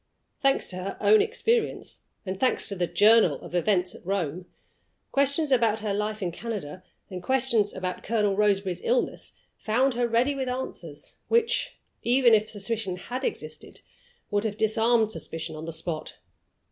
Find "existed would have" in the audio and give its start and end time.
13.23-14.57